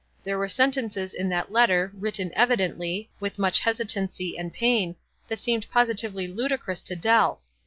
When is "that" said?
1.29-1.51, 5.27-5.37